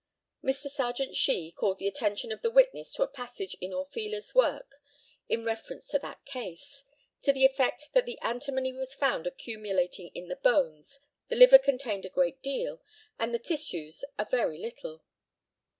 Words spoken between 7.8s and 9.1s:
that the antimony was